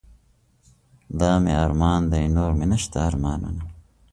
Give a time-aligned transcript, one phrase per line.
[1.19, 3.63] دا مې ارمان دے نور مې نشته ارمانونه